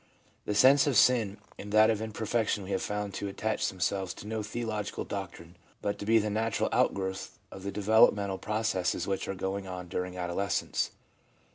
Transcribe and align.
The 0.45 0.55
sense 0.55 0.87
of 0.87 0.97
sin 0.97 1.37
and 1.59 1.71
that 1.73 1.91
of 1.91 2.01
imperfection 2.01 2.63
we 2.63 2.71
have 2.71 2.81
found 2.81 3.13
to 3.13 3.27
attach 3.27 3.67
themselves 3.67 4.15
to 4.15 4.25
no 4.25 4.41
theological 4.41 5.03
doctrine, 5.05 5.57
but 5.79 5.99
to 5.99 6.07
be 6.07 6.17
the 6.17 6.31
natural 6.31 6.69
outgrowth 6.71 7.37
of 7.51 7.61
the 7.61 7.71
developmental 7.71 8.39
processes 8.39 9.05
which 9.05 9.27
are 9.27 9.35
going 9.35 9.67
on 9.67 9.89
during 9.89 10.17
adolescence. 10.17 10.89